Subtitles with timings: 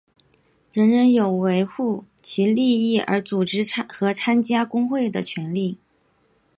[0.71, 5.77] 人人有为维护其利益而组织和参加工会的权利。